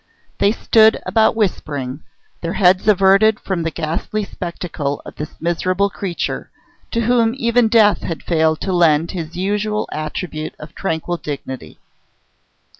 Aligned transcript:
They 0.39 0.51
stood 0.51 0.99
about 1.05 1.35
whispering, 1.35 2.01
their 2.41 2.53
heads 2.53 2.87
averted 2.87 3.39
from 3.39 3.61
the 3.61 3.69
ghastly 3.69 4.23
spectacle 4.23 4.99
of 5.05 5.13
this 5.15 5.39
miserable 5.39 5.91
creature, 5.91 6.49
to 6.89 7.01
whom 7.01 7.35
even 7.37 7.67
death 7.67 8.01
had 8.01 8.23
failed 8.23 8.59
to 8.61 8.73
lend 8.73 9.11
his 9.11 9.35
usual 9.35 9.87
attribute 9.91 10.55
of 10.57 10.73
tranquil 10.73 11.17
dignity. 11.17 11.77